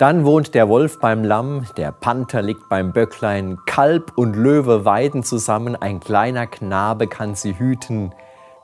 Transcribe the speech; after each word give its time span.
Dann 0.00 0.24
wohnt 0.24 0.54
der 0.54 0.70
Wolf 0.70 0.98
beim 0.98 1.24
Lamm, 1.24 1.66
der 1.76 1.92
Panther 1.92 2.40
liegt 2.40 2.70
beim 2.70 2.94
Böcklein, 2.94 3.58
Kalb 3.66 4.16
und 4.16 4.34
Löwe 4.34 4.86
weiden 4.86 5.22
zusammen, 5.22 5.76
ein 5.76 6.00
kleiner 6.00 6.46
Knabe 6.46 7.06
kann 7.06 7.34
sie 7.34 7.58
hüten. 7.58 8.14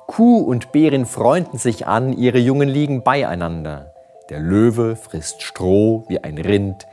Kuh 0.07 0.39
und 0.39 0.73
Bärin 0.73 1.05
freunden 1.05 1.59
sich 1.59 1.87
an, 1.87 2.15
ihre 2.15 2.39
Jungen 2.39 2.71
liegen 2.71 3.03
beieinander. 3.03 3.93
Der 4.31 4.41
Löwe 4.41 4.97
frisst 4.97 5.43
Stroh 5.43 6.07
wie 6.09 6.25
ein 6.25 6.39
Rind, 6.39 6.87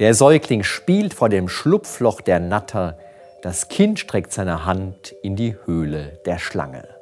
der 0.00 0.12
Säugling 0.12 0.64
spielt 0.64 1.14
vor 1.14 1.30
dem 1.30 1.48
Schlupfloch 1.48 2.20
der 2.20 2.40
Natter, 2.40 2.98
das 3.40 3.68
Kind 3.68 3.98
streckt 3.98 4.34
seine 4.34 4.66
Hand 4.66 5.14
in 5.22 5.34
die 5.34 5.56
Höhle 5.64 6.20
der 6.26 6.38
Schlange. 6.38 6.97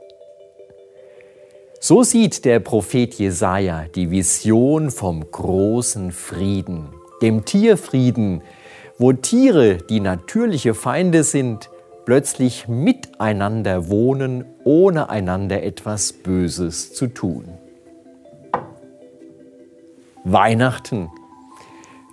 So 1.88 2.02
sieht 2.02 2.44
der 2.44 2.58
Prophet 2.58 3.14
Jesaja 3.14 3.84
die 3.94 4.10
Vision 4.10 4.90
vom 4.90 5.30
großen 5.30 6.10
Frieden, 6.10 6.88
dem 7.22 7.44
Tierfrieden, 7.44 8.42
wo 8.98 9.12
Tiere, 9.12 9.76
die 9.76 10.00
natürliche 10.00 10.74
Feinde 10.74 11.22
sind, 11.22 11.70
plötzlich 12.04 12.66
miteinander 12.66 13.88
wohnen, 13.88 14.44
ohne 14.64 15.10
einander 15.10 15.62
etwas 15.62 16.12
Böses 16.12 16.92
zu 16.92 17.06
tun. 17.06 17.44
Weihnachten. 20.24 21.08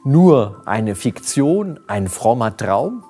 Nur 0.05 0.61
eine 0.65 0.93
Fiktion, 0.93 1.79
ein 1.87 2.09
frommer 2.09 2.55
Traum? 2.55 3.03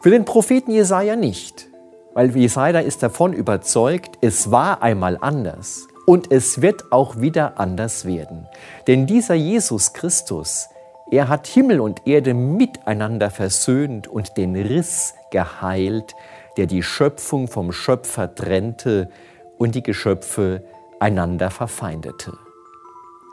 Für 0.00 0.10
den 0.10 0.24
Propheten 0.24 0.72
Jesaja 0.72 1.14
nicht, 1.14 1.68
weil 2.14 2.34
Jesaja 2.36 2.80
ist 2.80 3.02
davon 3.02 3.32
überzeugt, 3.32 4.18
es 4.20 4.50
war 4.50 4.82
einmal 4.82 5.18
anders 5.20 5.88
und 6.06 6.30
es 6.30 6.62
wird 6.62 6.92
auch 6.92 7.20
wieder 7.20 7.58
anders 7.58 8.04
werden. 8.04 8.46
Denn 8.86 9.06
dieser 9.06 9.34
Jesus 9.34 9.92
Christus, 9.92 10.68
er 11.10 11.28
hat 11.28 11.46
Himmel 11.46 11.80
und 11.80 12.06
Erde 12.06 12.32
miteinander 12.32 13.30
versöhnt 13.30 14.08
und 14.08 14.36
den 14.36 14.56
Riss 14.56 15.14
geheilt, 15.30 16.14
der 16.56 16.66
die 16.66 16.82
Schöpfung 16.82 17.48
vom 17.48 17.72
Schöpfer 17.72 18.34
trennte 18.34 19.10
und 19.58 19.74
die 19.74 19.82
Geschöpfe 19.82 20.64
einander 21.00 21.50
verfeindete. 21.50 22.32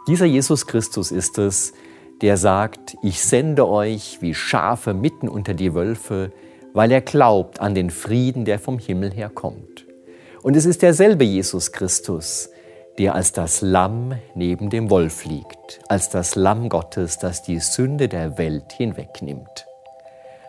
Dieser 0.08 0.26
Jesus 0.26 0.66
Christus 0.66 1.12
ist 1.12 1.38
es, 1.38 1.74
der 2.22 2.38
sagt, 2.38 2.96
ich 3.02 3.22
sende 3.22 3.68
euch 3.68 4.18
wie 4.22 4.34
Schafe 4.34 4.94
mitten 4.94 5.30
unter 5.30 5.54
die 5.54 5.74
Wölfe, 5.74 6.32
weil 6.74 6.92
er 6.92 7.02
glaubt 7.02 7.60
an 7.60 7.76
den 7.76 7.90
Frieden, 7.90 8.46
der 8.46 8.60
vom 8.60 8.80
Himmel 8.80 9.12
herkommt. 9.12 9.86
Und 10.42 10.56
es 10.56 10.66
ist 10.66 10.82
derselbe 10.82 11.24
Jesus 11.24 11.72
Christus, 11.72 12.50
der 12.98 13.16
als 13.16 13.32
das 13.32 13.62
Lamm 13.62 14.14
neben 14.36 14.70
dem 14.70 14.90
Wolf 14.90 15.26
liegt, 15.26 15.80
als 15.88 16.10
das 16.10 16.36
Lamm 16.36 16.70
Gottes, 16.70 17.18
das 17.18 17.44
die 17.44 17.60
Sünde 17.60 18.08
der 18.08 18.38
Welt 18.38 18.74
hinwegnimmt. 18.74 19.66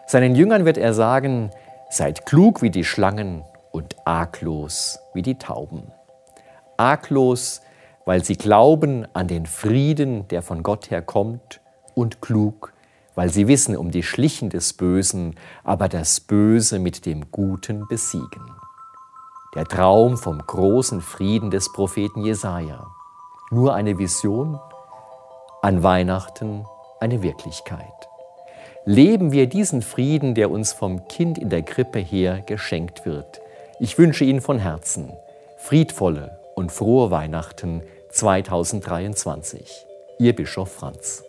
Seinen 0.07 0.35
Jüngern 0.35 0.65
wird 0.65 0.79
er 0.79 0.95
sagen, 0.95 1.51
seid 1.91 2.27
klug 2.27 2.63
wie 2.63 2.71
die 2.71 2.85
Schlangen 2.85 3.45
und 3.71 3.97
arglos 4.05 4.99
wie 5.15 5.23
die 5.23 5.39
Tauben. 5.39 5.93
Arglos, 6.77 7.63
weil 8.05 8.25
sie 8.25 8.37
glauben 8.37 9.07
an 9.13 9.29
den 9.29 9.47
Frieden, 9.47 10.27
der 10.29 10.43
von 10.43 10.63
Gott 10.63 10.91
herkommt, 10.91 11.61
und 11.95 12.21
klug, 12.23 12.73
weil 13.15 13.29
sie 13.31 13.49
wissen 13.49 13.77
um 13.77 13.91
die 13.91 14.03
Schlichen 14.03 14.51
des 14.51 14.73
Bösen, 14.73 15.37
aber 15.65 15.89
das 15.89 16.21
Böse 16.21 16.79
mit 16.79 17.07
dem 17.07 17.31
Guten 17.31 17.87
besiegen. 17.89 18.51
Der 19.55 19.67
Traum 19.67 20.17
vom 20.17 20.39
großen 20.39 21.01
Frieden 21.01 21.51
des 21.51 21.73
Propheten 21.73 22.25
Jesaja. 22.25 22.87
Nur 23.51 23.75
eine 23.75 23.99
Vision, 23.99 24.59
an 25.61 25.83
Weihnachten 25.83 26.65
eine 27.01 27.23
Wirklichkeit. 27.23 27.87
Leben 28.85 29.31
wir 29.33 29.49
diesen 29.49 29.83
Frieden, 29.83 30.35
der 30.35 30.51
uns 30.51 30.73
vom 30.73 31.07
Kind 31.09 31.39
in 31.39 31.51
der 31.51 31.63
Krippe 31.63 31.99
her 31.99 32.41
geschenkt 32.41 33.05
wird. 33.05 33.41
Ich 33.79 33.99
wünsche 33.99 34.25
Ihnen 34.25 34.41
von 34.41 34.59
Herzen 34.59 35.13
friedvolle 35.63 36.41
und 36.57 36.73
frohe 36.73 37.13
Weihnachten 37.13 37.83
2023. 38.11 39.87
Ihr 40.19 40.35
Bischof 40.35 40.73
Franz. 40.73 41.23